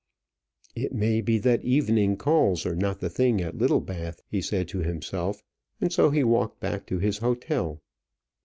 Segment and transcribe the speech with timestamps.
[0.73, 4.79] "It may be that evening calls are not the thing at Littlebath," he said to
[4.79, 5.43] himself;
[5.79, 7.83] and so he walked back to his hotel.